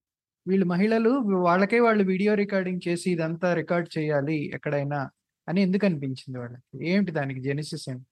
వీళ్ళు 0.45 0.65
మహిళలు 0.71 1.11
వాళ్ళకే 1.45 1.79
వాళ్ళు 1.85 2.03
వీడియో 2.11 2.31
రికార్డింగ్ 2.41 2.83
చేసి 2.85 3.07
ఇదంతా 3.15 3.49
రికార్డ్ 3.59 3.89
చేయాలి 3.95 4.37
ఎక్కడైనా 4.57 4.99
అని 5.47 5.59
ఎందుకు 5.67 5.85
అనిపించింది 5.89 6.37
వాళ్ళకి 6.41 6.63
ఏంటి 6.91 7.11
దానికి 7.19 7.41
జెనిసిస్ 7.47 7.85
ఏంటి! 7.87 8.05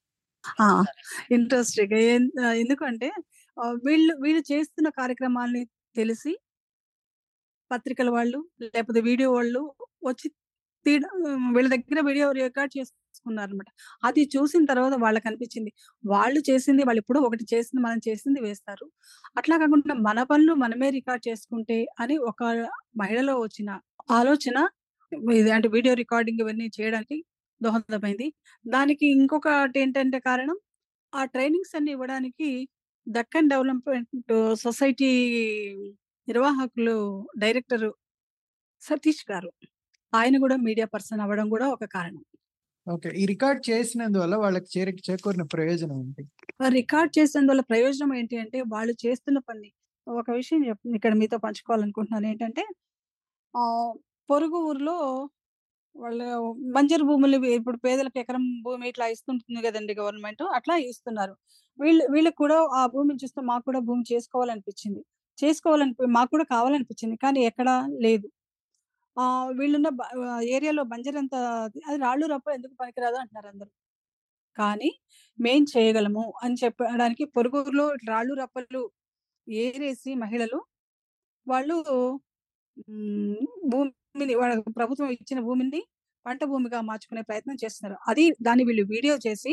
ఇంట్రెస్టింగ్. 1.35 1.95
ఎందుకంటే 2.61 3.09
వీళ్ళు 3.85 4.13
వీళ్ళు 4.23 4.43
చేస్తున్న 4.51 4.89
కార్యక్రమాల్ని 4.99 5.63
తెలిసి 5.95 6.31
పత్రికల 7.71 8.09
వాళ్ళు, 8.15 8.39
లేపోతే 8.75 8.99
వీడియో 9.07 9.29
వాళ్ళు 9.33 9.61
వచ్చి 10.07 10.27
తీయడం 10.85 11.13
వీళ్ళ 11.55 11.67
దగ్గర 11.73 11.99
వీడియో 12.01 12.27
రికార్డ్ 12.39 12.73
చేసుకున్నారనమాట. 12.77 13.69
అది 14.03 14.21
చూసిన 14.35 14.63
తర్వాత 14.65 14.95
వాళ్ళకి 15.01 15.27
అనిపించింది 15.29 15.71
వాళ్ళు 16.03 16.39
చేసింది 16.49 16.81
వాళ్ళు 16.87 17.01
ఇప్పుడు 17.03 17.19
ఒకటి 17.27 17.45
చేసింది 17.53 17.81
మనం 17.87 17.99
చేసింది 18.07 18.39
వేస్తారు. 18.41 18.85
అట్లా 19.37 19.55
కాకుండా 19.63 19.95
మన 20.07 20.19
పనులు 20.31 20.53
మనమే 20.63 20.89
రికార్డ్ 20.99 21.23
చేసుకుంటే 21.29 21.79
అని 21.99 22.17
ఒక 22.31 22.41
మహిళలో 22.97 23.35
వచ్చిన 23.41 23.69
ఆలోచన 24.11 24.57
ఇది 25.35 25.51
అంటే 25.51 25.67
వీడియో 25.69 25.93
రికార్డింగ్ 25.95 26.41
ఇవన్నీ 26.41 26.67
చేయడానికి 26.77 27.17
దోహదమైంది. 27.61 28.27
దానికి 28.65 29.05
ఇంకొకటి 29.15 29.79
ఏంటంటే 29.81 30.19
కారణం 30.27 30.57
ఆ 31.13 31.23
ట్రైనింగ్స్ 31.27 31.75
అన్ని 31.75 31.91
ఇవ్వడానికి 31.95 32.49
దక్కన్ 33.07 33.49
డెవలప్‌మెంట్ 33.51 34.33
సొసైటీ 34.63 35.11
నిర్వాహకులు 36.27 36.95
డైరెక్టర్ 37.37 37.87
సతీష్ 38.81 39.23
గారు. 39.31 39.51
ఆయన 40.13 40.35
గూడా 40.43 40.57
మీడియా 40.67 40.87
పర్సన్ 40.93 41.21
అవ్వడం 41.21 41.47
గూడా 41.53 41.65
ఒక 41.75 41.85
కారణం. 41.95 42.23
ఓకే. 42.87 43.09
ఈ 43.21 43.23
రికార్డ్ 43.31 43.61
చేసినందువల్ల 43.69 44.35
వాళ్ళకి 44.35 44.69
చేరి 44.75 44.93
చేకూరిన 45.07 45.43
ప్రయోజనం 45.53 45.97
ఏంటి? 46.03 46.23
రికార్డ్ 46.79 47.11
చేసినందువల్ల 47.17 47.63
ప్రయోజనం 47.71 48.11
ఏంటి 48.19 48.35
అంటే 48.43 48.59
వాళ్ళు 48.73 48.93
చేస్తున్న 49.03 49.39
పని 49.49 49.69
ఒక 50.07 50.29
విషయం 50.39 50.61
ఇక్కడ 50.97 51.13
మీతో 51.21 51.37
పంచుకోవాలనుకుంటున్నాను 51.45 52.27
ఏంటంటే 52.31 52.63
పొరుగు 54.29 54.59
ఊర్లో 54.69 54.95
వాళ్ళు 55.95 56.25
బంజరు 56.75 57.03
భూములు 57.09 57.37
ఇప్పుడు 57.57 57.77
పేదలకు 57.85 58.17
ఎకరం 58.23 58.43
భూమి 58.65 58.85
ఇట్లా 58.91 59.05
ఇస్తుంటుంది 59.15 59.61
గదండీ 59.67 59.93
గవర్నమెంట్. 60.01 60.43
అట్లా 60.57 60.75
ఇస్తున్నారు. 60.89 61.33
వీళ్ళు 61.79 62.03
వీళ్ళకి 62.13 62.37
కూడా 62.43 62.57
ఆ 62.79 62.81
భూమిని 62.93 63.19
చూస్తే 63.23 63.41
మాకు 63.51 63.63
కూడా 63.69 63.79
భూమి 63.89 64.03
చేసుకోవాలనిపించింది. 64.11 65.01
చేసుకోవాలనిపి 65.37 66.07
మాకు 66.17 66.31
కూడా 66.35 66.45
కావాలనిపించింది. 66.55 67.17
కానీ 67.25 67.39
ఎక్కడా 67.49 67.75
లేదు. 68.05 68.27
ఆ 69.17 69.23
వీళ్ళున్న 69.57 69.89
బ 69.91 70.01
ఆహ్, 70.25 70.43
ఏరియాలో 70.55 70.83
బంజరంత 70.91 71.35
అది 71.87 71.97
రాళ్ళు 72.03 72.25
రప్ప 72.33 72.47
ఎందుకు 72.57 72.73
పనికిరాదు 72.81 73.17
అంటున్నారు 73.21 73.47
అందరూ. 73.51 73.71
కానీ 74.57 74.89
మేం 75.39 75.63
చేయగలము 75.73 76.25
అని 76.43 76.55
చెప్పడానికి 76.63 77.23
పొరుగురులో 77.35 77.85
రాళ్ళు 78.09 78.33
రప్పలు 78.41 78.83
ఏరేసి 79.47 80.11
మహిళలు 80.23 80.59
వాళ్ళు 81.47 81.77
హ్మ్. 82.79 83.39
భూమిని 83.71 83.95
వాళ్ళ 84.39 84.51
ప్రభుత్వం 84.77 85.09
ఇచ్చిన 85.15 85.39
భూమిని 85.47 85.81
పంట 86.25 86.41
భూమిగా 86.51 86.79
మార్చుకునే 86.89 87.21
ప్రయత్నం 87.29 87.57
చేస్తున్నారు. 87.63 87.97
అది 88.09 88.25
దాన్ని 88.45 88.63
వీళ్ళు 88.69 88.85
వీడియో 88.93 89.15
చేసి 89.25 89.51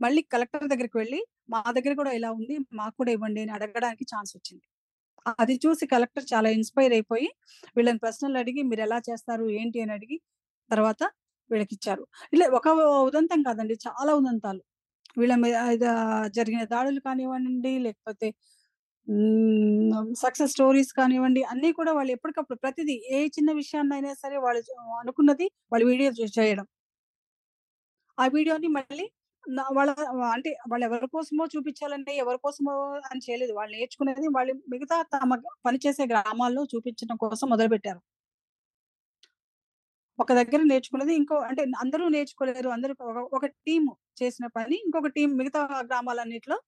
మళ్ళీ 0.00 0.22
కలెక్టర్ 0.32 0.66
దగ్గరికి 0.72 0.96
వెళ్ళి 0.98 1.20
మా 1.52 1.60
దగ్గర 1.76 1.92
కూడా 2.00 2.12
ఇలా 2.18 2.30
ఉంది. 2.36 2.56
మాకు 2.78 2.94
కూడా 3.00 3.12
ఇవ్వండి 3.16 3.42
అని 3.44 3.54
అడగడానికి 3.56 4.04
ఛాన్స్ 4.12 4.32
వచ్చింది. 4.36 4.64
అది 5.38 5.54
చూసి 5.64 5.84
కలెక్టర్ 5.86 6.26
చాలా 6.32 6.48
ఇన్‌స్పైర్ 6.56 6.92
అయిపోయి 6.92 7.28
వీళ్ళని 7.76 8.00
ప్రశ్నలు 8.00 8.38
అడిగి 8.38 8.62
మీరు 8.70 8.82
ఎలా 8.82 8.98
చేస్తారు? 9.08 9.44
ఏంటి? 9.60 9.78
అని 9.84 9.92
అడిగి 9.92 10.16
తర్వాత 10.70 11.02
వీళ్ళకి 11.50 11.74
ఇచ్చారు 11.76 12.04
ఇలా 12.32 12.46
ఒక 12.58 12.68
ఉదంతం 13.08 13.40
కాదండి. 13.48 13.74
చాలా 13.86 14.12
ఉదంతాలు. 14.20 14.62
వీళ్ళ 15.16 15.34
మీద 15.42 15.86
జరిగిన 16.36 16.62
దాడులు 16.72 17.00
కానివ్వండి, 17.06 17.72
లేకపోతే 17.86 18.28
సక్సెస్ 20.22 20.52
స్టోరీస్ 20.52 20.92
కానివ్వండి, 20.94 21.42
అన్నీ 21.52 21.70
కూడా 21.78 21.92
వాళ్ళు 21.92 22.12
ఎప్పటికప్పుడు 22.16 22.58
ప్రతిదీ 22.64 22.96
ఏ 23.12 23.20
చిన్న 23.36 23.50
విషయాన్నైనా 23.60 24.12
సరే 24.22 24.38
వాళ్ళు 24.44 24.62
అనుకున్నది 25.02 25.48
వాళ్ళు 25.72 25.86
వీడియో 25.90 26.10
చేయడం. 26.38 26.66
ఆ 28.18 28.24
వీడియోని 28.28 28.68
మళ్ళీ 28.76 29.04
వాళ్ళ 29.76 29.90
అంటే 30.28 30.50
వాళ్ళు 30.70 30.84
ఎవరి 30.86 31.08
కోసమో 31.08 31.44
చూపించాలంటే, 31.54 32.12
ఎవరి 32.16 32.38
కోసమో 32.38 32.74
అని 33.10 33.22
చేయలేదు. 33.26 33.52
వాళ్ళు 33.52 33.72
నేర్చుకునేది 33.76 34.28
వాళ్ళు 34.36 34.54
మిగతా 34.68 34.98
తమ 35.14 35.30
పనిచేసే 35.66 36.06
గ్రామాల్లో 36.06 36.64
చూపించడం 36.74 37.16
కోసం 37.24 37.48
మొదలుపెట్టారు. 37.48 38.00
ఒక 40.18 40.32
దగ్గర 40.32 40.60
నేర్చుకునేది 40.62 41.14
ఇంకో 41.14 41.36
అంటే 41.48 41.62
అందరూ 41.78 42.04
నేర్చుకోలేరు. 42.08 42.68
అందరూ 42.68 42.94
ఒక 43.32 43.44
టీం 43.66 43.82
చేసిన 44.20 44.46
పని 44.56 44.76
ఇంకొక 44.84 45.10
టీం 45.16 45.30
మిగతా 45.36 45.60
గ్రామాలన్నింటిలో 45.82 46.58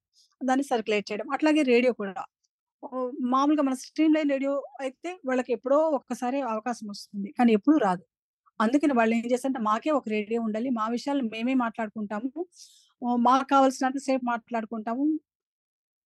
దాన్ని 0.40 0.64
సర్క్యులేట్ 0.64 1.08
చేయడం. 1.10 1.26
అట్లాగే 1.36 1.62
రేడియో 1.72 1.92
కూడా. 2.02 2.22
మామూలుగా 3.32 3.62
మన 3.62 3.76
స్ట్రీమ్ 3.84 4.14
లైన్ 4.16 4.30
రేడియో 4.30 4.54
అయితే 4.80 5.10
వాళ్ళకి 5.26 5.52
ఎప్పుడో 5.52 5.78
ఒక్కసారి 5.98 6.40
అవకాశం 6.52 6.86
వస్తుంది. 6.88 7.28
కానీ 7.38 7.52
ఎప్పుడూ 7.54 7.76
రాదు. 7.86 8.04
అందుకని 8.60 8.92
వాళ్ళు 8.92 9.14
ఏం 9.14 9.22
చేస్తారంటే 9.32 9.58
మాకే 9.58 9.90
ఒక 9.90 10.08
రేడియో 10.08 10.42
ఉండాలి. 10.42 10.70
మా 10.70 10.88
విషయాలు 10.88 11.22
మేమే 11.22 11.54
మాట్లాడుకుంటాము. 11.54 12.46
మాకు 13.16 13.44
కావాల్సినంత 13.44 13.98
సేపు 13.98 14.24
మాట్లాడుకుంటాము. 14.24 15.20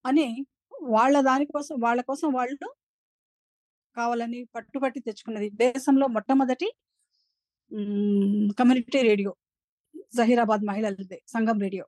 అని 0.06 0.46
వాళ్ళ 0.82 1.20
దాని 1.20 1.46
కోసం 1.46 1.76
వాళ్ళ 1.80 2.00
కోసం 2.02 2.32
వాళ్ళు 2.32 2.74
కావాలని 3.96 4.44
పట్టుబట్టి 4.54 5.00
తెచ్చుకున్నది. 5.00 5.50
దేశంలో 5.50 6.06
మొట్టమొదటి 6.06 6.72
కమ్యూనిటీ 8.58 9.02
రేడియో. 9.02 9.34
జహీరాబాద్ 10.14 10.60
మహిళలదే 10.66 11.22
సంఘం 11.28 11.58
రేడియో. 11.60 11.86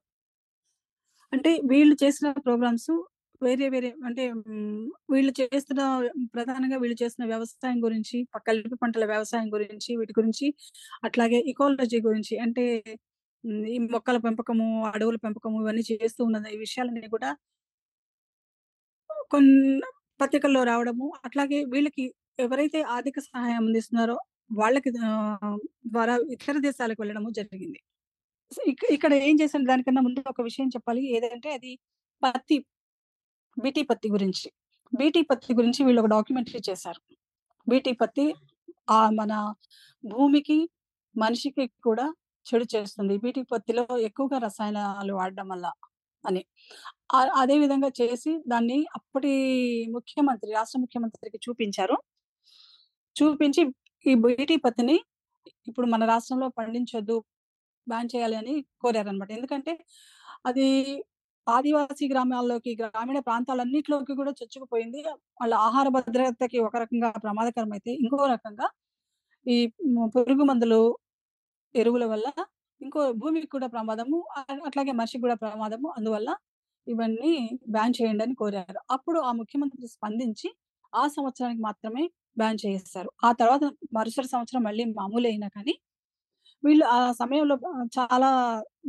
అంటే 1.33 1.59
వీళ్ళు 1.69 1.95
చేసిన 2.03 2.31
ప్రోగ్రామ్స్ 2.31 3.05
వేరే 3.41 3.65
వేరే 3.69 3.89
అంటే 4.07 4.23
వీళ్ళు 5.13 5.31
చేస్తున్న 5.39 5.81
ప్రధానంగా 6.33 6.77
వీళ్ళు 6.77 6.97
చేస్తున్న 7.01 7.25
వ్యవసాయం 7.31 7.79
గురించి, 7.85 8.17
కలిపి 8.47 8.77
పంటల 8.83 9.05
వ్యవసాయం 9.05 9.47
గురించి, 9.55 9.91
వీటి 9.99 10.13
గురించి 10.19 10.47
అట్లాగే 11.03 11.39
ఇకాలజీ 11.51 11.99
గురించి 12.07 12.35
అంటే 12.45 12.65
ఈ 13.73 13.77
మొక్కల 13.87 14.17
పెంపకము, 14.25 14.67
అడవుల 14.91 15.17
పెంపకము 15.25 15.57
ఇవన్నీ 15.63 15.83
చేస్తూ 15.91 16.21
ఉన్న 16.27 16.45
ఈ 16.55 16.59
విషయాలన్నీ 16.65 17.07
కూడా 17.15 17.29
కొన్ని 19.31 19.53
పత్రికల్లో 20.19 20.61
రావడము, 20.71 21.07
అట్లాగే 21.27 21.59
వీళ్ళకి 21.73 22.03
ఎవరైతే 22.39 22.79
ఆర్థిక 22.95 23.19
సహాయం 23.27 23.57
అందిస్తున్నారో 23.61 24.17
వాళ్ళకి 24.59 24.91
ద్వారా 25.93 26.15
ఇతర 26.35 26.55
దేశాలకు 26.67 26.99
వెళ్ళడము 27.03 27.29
జరిగింది. 27.39 27.79
ఇక్కడ 28.95 29.13
ఏం 29.27 29.35
చేసిన 29.41 29.61
దానికన్నా 29.69 30.01
ముందు 30.07 30.21
ఒక 30.33 30.41
విషయం 30.49 30.69
చెప్పాలి. 30.75 31.01
ఏదంటే 31.15 31.49
అది 31.57 31.71
పత్తి, 32.23 32.57
బీటీ 33.57 33.81
పత్తి 33.81 34.07
గురించి. 34.11 34.47
బీటీ 34.99 35.21
పత్తి 35.21 35.51
గురించి 35.59 35.81
వీళ్ళు 35.85 36.01
ఒక 36.03 36.09
డాక్యుమెంటరీ 36.15 36.61
చేశారు. 36.69 37.01
బీటీ 37.67 37.91
పత్తి 38.01 38.25
ఆ 38.89 38.99
మన 39.19 39.33
భూమికి, 40.03 40.57
మనిషికి 41.15 41.65
కూడా 41.87 42.05
చెడు 42.45 42.65
చేస్తుంది. 42.75 43.15
బీటీ 43.23 43.41
పత్తిలో 43.51 43.83
ఎక్కువగా 44.07 44.37
రసాయనాలు 44.45 45.13
వాడడం 45.13 45.47
వల్ల 45.53 45.67
అని. 46.23 46.41
అదే 47.41 47.55
విధంగా 47.63 47.89
చేసి 48.01 48.31
దాన్ని 48.47 48.77
అప్పటి 48.95 49.33
ముఖ్యమంత్రి, 49.95 50.51
రాష్ట్ర 50.57 50.79
ముఖ్యమంత్రికి 50.79 51.39
చూపించారు. 51.49 51.97
చూపించి 53.15 53.63
ఈ 54.05 54.13
బీటీ 54.25 54.55
పత్తిని 54.65 54.97
ఇప్పుడు 55.69 55.87
మన 55.87 56.05
రాష్ట్రంలో 56.05 56.47
పండించొద్దు, 56.59 57.17
బ్యాన్ 57.87 58.09
చేయాలి 58.15 58.35
అని 58.41 58.53
కోరారనమాట. 58.81 59.31
ఎందుకంటే 59.31 59.73
అది 60.49 60.67
ఆదివాసీ 61.47 62.05
గ్రామాల్లోకి, 62.07 62.71
గ్రామీణ 62.81 63.19
ప్రాంతాలన్నిటిలోకి 63.19 64.13
కూడా 64.15 64.31
చొచ్చుకుపోయింది. 64.39 64.99
వాళ్ళ 65.41 65.53
ఆహార 65.65 65.87
భద్రతకి 65.97 66.59
ఒక 66.67 66.75
రకంగా 66.83 67.09
ప్రమాదకరమైతే, 67.25 67.91
ఇంకో 68.01 68.19
రకంగా 68.33 68.67
ఈ 69.45 69.57
పురుగు 70.15 70.45
మందులు, 70.49 70.81
ఎరువుల 71.75 72.05
వల్ల 72.05 72.27
ఇంకో 72.81 73.01
భూమికి 73.13 73.47
కూడా 73.47 73.67
ప్రమాదము. 73.67 74.17
అట్లాగే 74.67 74.93
మనిషికి 74.93 75.23
కూడా 75.23 75.35
ప్రమాదము. 75.43 75.87
అందువల్ల 75.97 76.29
ఇవన్నీ 76.87 77.33
బ్యాన్ 77.69 77.93
చేయండి 77.97 78.23
అని 78.25 78.35
కోరారు. 78.35 78.79
అప్పుడు 78.91 79.19
ఆ 79.21 79.31
ముఖ్యమంత్రి 79.33 79.87
స్పందించి 79.95 80.49
ఆ 80.93 81.03
సంవత్సరానికి 81.09 81.61
మాత్రమే 81.61 82.03
బ్యాన్ 82.37 82.59
చేయిస్తారు 82.63 83.09
ఆ 83.23 83.29
తర్వాత 83.41 83.63
మరుసటి 83.93 84.29
సంవత్సరం 84.33 84.61
మళ్ళీ 84.63 84.83
మామూలు 84.99 85.27
అయినా 85.27 85.47
కానీ 85.49 85.73
వీళ్ళు 86.63 86.85
ఆ 86.95 86.99
సమయంలో 87.21 87.55
చాలా 87.97 88.29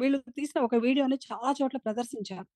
వీళ్ళు 0.02 0.18
తీసిన 0.38 0.58
ఒక 0.68 0.76
వీడియోని 0.86 1.18
చాలా 1.28 1.50
చోట్ల 1.60 1.78
ప్రదర్శించారు. 1.86 2.46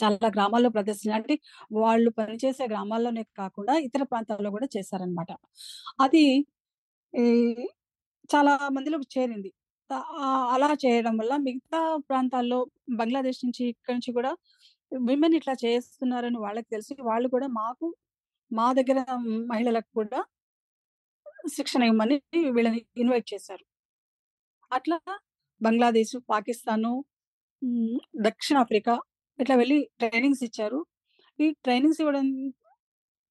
చాలా 0.00 0.28
గ్రామాల్లో 0.36 0.70
ప్రదర్శన 0.76 1.12
అంటే 1.18 1.34
వాళ్ళు 1.78 2.10
పనిచేసే 2.18 2.64
గ్రామాల్లోనే 2.72 3.22
కాకుండా 3.40 3.74
ఇతర 3.86 4.02
ప్రాంతాల్లో 4.12 4.50
కూడా 4.56 4.68
చేశారనమాట. 4.76 5.30
అది 6.04 6.24
చాలా 8.30 8.52
మందిలోకి 8.76 9.06
చేరింది. 9.16 9.50
అలా 10.54 10.68
చేయడం 10.84 11.14
వల్ల 11.20 11.34
మిగతా 11.46 11.80
ప్రాంతాల్లో 12.08 12.58
బంగ్లాదేశ్ 13.00 13.40
నుంచి, 13.46 13.62
ఇక్కడి 13.72 13.94
నుంచి 13.96 14.12
కూడా 14.18 14.32
విమెన్ 14.92 15.36
ఇట్లా 15.38 15.54
చేస్తున్నారని 15.64 16.38
వాళ్ళకి 16.46 16.68
తెలిసి 16.74 16.94
వాళ్ళు 17.10 17.28
కూడా 17.34 17.48
మాకు 17.60 17.86
మా 18.50 18.66
దగ్గర 18.78 18.98
మహిళలకు 19.52 19.90
కూడా 20.00 20.20
శిక్షణ 21.56 21.82
ఇవ్వమని 21.88 22.16
వీళ్ళని 22.56 22.80
ఇన్వైట్ 23.02 23.28
చేశారు. 23.32 23.64
అట్లా 24.70 24.98
బంగ్లాదేశ్, 25.60 26.14
పాకిస్తాను, 26.32 26.92
దక్షిణాఫ్రికా 28.26 28.94
ఇట్లా 29.38 29.54
వెళ్ళి 29.62 29.78
ట్రైనింగ్స్ 30.00 30.42
ఇచ్చారు. 30.48 30.80
ఈ 31.38 31.46
ట్రైనింగ్స్ 31.64 32.00
ఇవ్వడం 32.02 32.26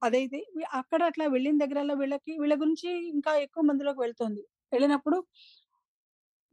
అదైతే 0.02 0.40
అక్కడ 0.80 1.02
అట్లా 1.10 1.26
వెళ్ళిన 1.36 1.58
దగ్గరలో 1.64 1.94
వీళ్ళకి 2.02 2.32
వీళ్ళ 2.42 2.56
గురించి 2.64 2.90
ఇంకా 3.16 3.32
ఎక్కువ 3.46 3.64
మందిలోకి 3.70 4.00
వెళ్తుంది 4.06 4.44
వెళ్ళినప్పుడు 4.74 5.18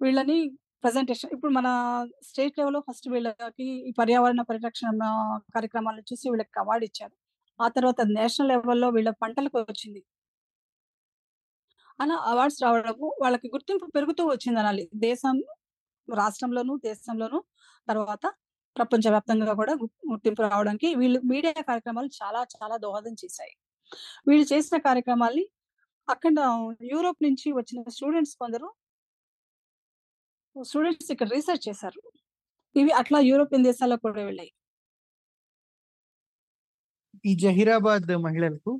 వీళ్ళని 0.00 0.38
ప్రజెంటేషన్ 0.85 1.33
ఇప్పుడు 1.35 1.52
మన 1.59 1.69
స్టేట్ 2.28 2.57
లెవెల్లో 2.59 2.81
ఫస్ట్ 2.88 3.07
వీళ్ళకి 3.09 3.66
ఈ 3.88 3.92
పర్యావరణ 4.00 4.42
పరిరక్షణ 4.50 5.04
కార్యక్రమాలు 5.54 6.02
చూసి 6.11 6.26
వీళ్ళకి 6.31 6.61
అవార్డు 6.64 6.87
ఇచ్చారు 6.90 7.14
ఆ 7.61 7.69
తర్వాత 7.76 8.00
నేషనల్ 8.16 8.50
లెవెల్లో 8.52 8.88
వీళ్ళ 8.97 9.11
పంటలకు 9.23 9.59
వచ్చింది 9.73 10.00
అలా 12.02 12.16
అవార్డ్స్ 12.30 12.61
రావడము 12.64 13.09
వాళ్ళకి 13.23 13.49
గుర్తింపు 13.54 13.87
పెరుగుతూ 13.97 14.23
వచ్చింది 14.30 14.59
అనాలి 14.62 14.85
దేశం 15.06 15.37
రాష్ట్రంలోను 16.09 16.75
దేశంలోను 16.88 17.38
తర్వాత 17.88 18.25
ప్రపంచవ్యాప్తంగా 18.76 19.54
కూడా 19.61 19.73
గుర్తింపు 20.12 20.42
రావడానికి 20.47 20.88
వీళ్ళు 21.00 21.18
మీడియా 21.32 21.62
కార్యక్రమాలు 21.71 22.11
చాలా 22.21 22.40
చాలా 22.54 22.76
దోహదం 22.85 23.14
చేశాయి. 23.23 23.54
వీళ్ళు 24.28 24.47
చేసిన 24.52 24.76
కార్యక్రమాల్ని 24.88 25.44
అక్కడ 26.09 26.38
యూరోప్ 26.92 27.21
నుంచి 27.26 27.49
వచ్చిన 27.59 27.82
స్టూడెంట్స్ 27.97 28.35
కొందరు 28.42 28.68
స్టూడెంట్స్ 30.56 31.11
ఇక్కడ 31.14 31.28
రీసెర్చ్ 31.37 31.64
చేశారు. 31.68 32.00
ఇవి 32.76 32.92
అట్లా 33.00 33.18
యూరోపియన్ 33.30 33.66
దేశాల్లో 33.71 33.97
కూడా 34.04 34.23
వెళ్ళాయి. 34.28 34.52
ఈ 37.25 37.32
జహీరాబాద్ 37.42 38.11
మహిళలకు 38.26 38.73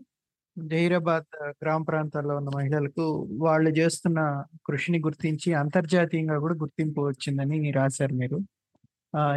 జహీరాబాద్ 0.59 1.25
గ్రామ 1.63 1.83
ప్రాంతాల్లో 1.83 2.37
ఉన్న 2.37 2.49
మహిళలకు 2.57 3.29
వాళ్ళు 3.41 3.71
చేస్తున్న 3.71 4.45
కృషిని 4.67 4.99
గుర్తించి 4.99 5.55
అంతర్జాతీయంగా 5.55 6.39
కూడా 6.39 6.55
గుర్తింపు 6.55 7.01
వచ్చిందని 7.01 7.71
రాశారు 7.71 8.15
మీరు. 8.15 8.39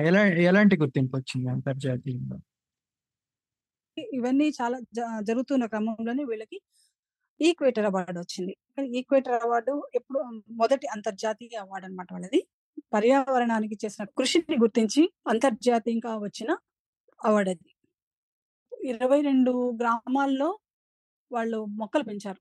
ఎలా 0.02 0.28
ఎలాంటి 0.28 0.78
గుర్తింపు 0.78 1.18
వచ్చింది 1.18 1.52
అంతర్జాతీయంగా? 1.52 2.38
ఇవన్నీ 4.14 4.50
చాలా 4.50 4.80
జ- 4.80 5.20
జరుగుతున్న 5.22 5.66
క్రమంలోనే 5.66 6.24
వీళ్ళకి 6.24 6.62
ఈక్వేటర్ 7.42 7.86
అవార్డు 7.86 8.20
వచ్చింది. 8.20 8.58
ఈక్వేటర్ 8.98 9.46
అవార్డు 9.46 9.88
ఎప్పుడు 9.96 10.20
మొదటి 10.50 10.88
అంతర్జాతీయ 10.88 11.58
అవార్డు 11.58 11.86
అన్నమాట 11.86 12.08
వాళ్ళది. 12.12 12.48
పర్యావరణానికి 12.94 13.78
చేసిన 13.86 14.06
కృషిని 14.18 14.56
గుర్తించి 14.56 15.14
అంతర్జాతీయంగా 15.28 16.18
వచ్చిన 16.18 16.58
అవార్డు 17.26 17.50
అది. 17.50 17.76
ఇరవై 18.90 19.22
రెండు 19.22 19.78
గ్రామాల్లో 19.80 20.60
వాళ్ళు 21.32 21.60
మొక్కలు 21.78 22.04
పెంచారు. 22.04 22.40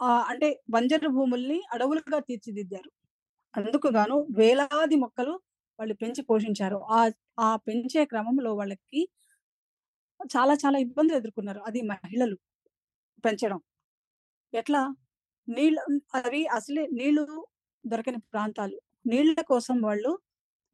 ఆ 0.00 0.10
అంటే 0.30 0.48
బంజరు 0.70 1.10
భూముల్ని 1.10 1.58
అడవులుగా 1.74 2.20
తీర్చిదిద్దారు. 2.28 2.90
అందుకు 3.54 3.88
గాను 3.90 4.16
వేలాది 4.32 4.96
మొక్కలు 4.96 5.34
వాళ్ళు 5.78 5.94
పెంచి 6.02 6.22
పోషించారు. 6.30 6.78
ఆ 6.92 7.00
ఆ 7.40 7.50
పెంచే 7.66 8.02
క్రమంలో 8.06 8.52
వాళ్ళకి 8.54 9.00
చాలా 10.30 10.54
చాలా 10.56 10.78
ఇబ్బందులు 10.78 11.16
ఎదుర్కొన్నారు. 11.18 11.60
అది 11.62 11.80
మహిళలు 11.90 12.36
పెంచడం. 13.24 13.60
ఎట్లా? 14.52 14.82
నీళ్ళు 15.48 15.82
అవి 16.18 16.42
అసలే 16.56 16.84
నీళ్ళు 16.92 17.24
దొరకని 17.84 18.20
ప్రాంతాలు. 18.32 18.76
నీళ్ళ 19.06 19.36
కోసం 19.50 19.76
వాళ్ళు 19.82 20.12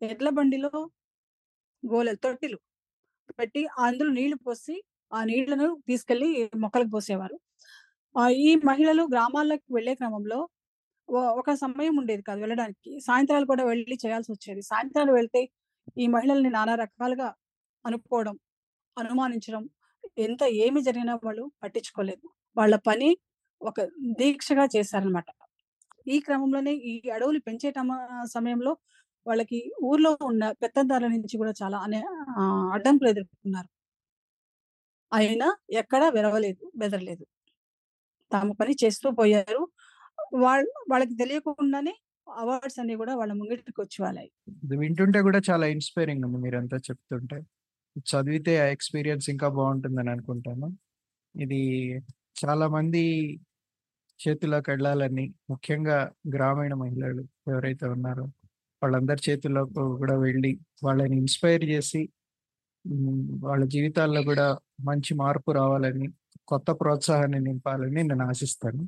ఎడ్ల 0.03 0.29
బండిలో 0.31 0.73
గోలెలు 1.83 2.19
తొట్టిలు 2.19 2.59
పెట్టి 3.39 3.63
అందులో 3.79 4.11
నీళ్ళు 4.11 4.39
పోసి 4.39 4.77
ఆ 5.13 5.19
నీళ్ళను 5.31 5.67
తీసుకెళ్ళి 5.89 6.29
మొక్కలకు 6.65 6.91
పోసేవారు. 6.97 7.37
ఆ 8.15 8.25
ఈ 8.47 8.51
మహిళలు 8.71 9.05
గ్రామాలకు 9.15 9.69
వెళ్ళే 9.77 9.95
క్రమంలో 10.01 10.39
ఒక 11.41 11.51
సమయం 11.63 11.95
ఉండేది 12.01 12.23
కాదు 12.29 12.41
వెళ్ళడానికి. 12.45 12.91
సాయంత్రాలు 13.09 13.47
కూడా 13.53 13.65
వెళ్ళి 13.71 13.97
చేయాల్సి 14.05 14.31
వచ్చేది. 14.35 14.63
సాయంత్రాలు 14.71 15.13
వెళ్తే 15.19 15.43
ఈ 15.99 16.07
మహిళల్ని 16.17 16.51
నానా 16.57 16.75
రకాలుగా 16.85 17.29
అనుకోవడం 17.85 18.37
అనుమానించడం 18.97 19.65
ఎంత 20.19 20.43
ఏమి 20.65 20.81
జరిగినా 20.89 21.15
వాళ్ళు 21.25 21.45
పట్టించుకోలేదు. 21.65 22.27
వాళ్ళ 22.57 22.75
పని 22.89 23.11
ఒక 23.61 23.79
దీక్షగా 24.21 24.67
చేశారనమాట 24.77 25.29
ఈ 26.07 26.17
క్రమంలోనే 26.27 26.73
ఈ 26.91 26.95
అడవులు 27.17 27.41
పెంచే 27.49 27.71
సమయంలో 28.37 28.73
వాళ్ళకి 29.27 29.61
ఊర్లో 29.91 30.13
ఉన్న 30.31 30.45
పెత్తందారుల 30.63 31.11
నుంచి 31.17 31.37
కూడా 31.43 31.53
చాలా 31.63 31.79
అనే 31.87 32.01
అడ్డంకులు 32.77 33.09
ఎదుర్కొన్నారు. 33.15 33.69
అయినా 35.15 35.49
ఎక్కడా 35.81 36.07
విరవలేదు 36.09 36.65
బెదరలేదు. 36.77 37.25
తాము 38.33 38.53
పని 38.61 38.75
చేస్తూ 38.85 39.09
పోయారు. 39.21 39.63
వాళ్ళ 40.45 40.67
వాళ్ళకి 40.91 41.15
తెలియకుండానే 41.15 41.95
అవార్డ్స్ 42.27 42.79
అన్ని 42.81 42.95
కూడా 43.03 43.13
వాళ్ళ 43.21 43.33
ముంగిటికి 43.33 43.81
వచ్చి 43.81 43.99
వాళ్ళాయి 44.05 44.31
ఇది 44.65 44.77
వింటుంటే 44.77 45.21
కూడా 45.23 45.41
చాలా 45.51 45.67
ఇన్స్పైరింగ్ 45.67 46.25
ఉంది 46.27 46.39
మీరంతా 46.45 46.79
చెప్తుంటే. 46.89 47.39
చదివితే 48.07 48.53
ఆ 48.61 48.67
ఎక్స్పీరియన్స్ 48.77 49.27
ఇంకా 49.31 49.49
బాగుంటుందని 49.59 50.11
అనుకుంటాను. 50.11 50.69
ఇది 51.35 51.61
చాలా 52.41 52.67
మంది 52.69 53.03
చేతిలోకి 54.21 54.69
వెళ్ళాలని 54.71 55.25
ముఖ్యంగా 55.51 55.99
గ్రామీణ 56.35 56.75
మహిళలు 56.75 57.23
ఎవరైతే 57.53 57.87
ఉన్నారో 57.95 58.25
వాళ్ళందరి 58.83 59.23
చేతుల్లో 59.29 59.63
కూడా 60.01 60.17
వెళ్ళి 60.19 60.53
వాళ్ళని 60.85 61.17
ఇన్స్పైర్ 61.17 61.65
చేసి 61.65 62.03
వాళ్ళ 63.45 63.65
జీవితాల్లో 63.65 64.23
కూడా 64.23 64.59
మంచి 64.81 65.15
మార్పు 65.15 65.51
రావాలని 65.53 66.09
కొత్త 66.49 66.71
ప్రోత్సాహాన్ని 66.71 67.41
నింపాలని 67.41 68.03
నేను 68.03 68.25
ఆశిస్తాను. 68.29 68.85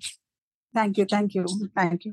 Thank 0.74 1.00
you 1.00 1.06
thank 1.06 1.36
you 1.36 1.44
thank 1.74 2.06
you 2.06 2.12